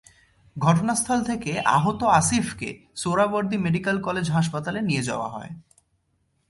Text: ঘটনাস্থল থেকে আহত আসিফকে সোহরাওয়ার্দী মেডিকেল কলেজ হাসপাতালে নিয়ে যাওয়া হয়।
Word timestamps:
ঘটনাস্থল 0.57 1.19
থেকে 1.23 1.51
আহত 1.59 2.03
আসিফকে 2.03 2.69
সোহরাওয়ার্দী 2.95 3.57
মেডিকেল 3.57 3.97
কলেজ 4.01 4.25
হাসপাতালে 4.31 4.79
নিয়ে 4.81 5.03
যাওয়া 5.03 5.29
হয়। 5.29 5.51